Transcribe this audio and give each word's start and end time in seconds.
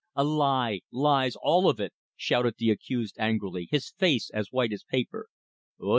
"A 0.15 0.23
lie 0.23 0.79
lies, 0.91 1.35
all 1.43 1.69
of 1.69 1.79
it!" 1.79 1.93
shouted 2.15 2.55
the 2.57 2.71
accused 2.71 3.17
angrily, 3.19 3.67
his 3.69 3.91
face 3.91 4.31
as 4.33 4.47
white 4.51 4.73
as 4.73 4.83
paper. 4.83 5.27